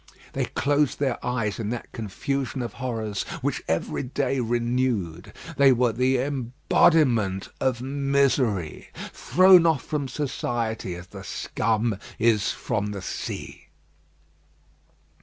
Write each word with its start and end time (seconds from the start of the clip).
They 0.33 0.45
closed 0.45 0.97
their 0.99 1.23
eyes 1.23 1.59
in 1.59 1.69
that 1.69 1.91
confusion 1.91 2.63
of 2.63 2.73
horrors 2.81 3.21
which 3.43 3.61
every 3.67 4.01
day 4.01 4.39
renewed. 4.39 5.31
They 5.57 5.71
were 5.71 5.91
the 5.91 6.17
embodiment 6.17 7.49
of 7.59 7.81
misery, 7.83 8.89
thrown 9.13 9.67
off 9.67 9.83
from 9.85 10.07
society, 10.07 10.95
as 10.95 11.05
the 11.05 11.23
scum 11.23 11.99
is 12.17 12.51
from 12.51 12.87
the 12.87 13.03
sea. 13.03 13.67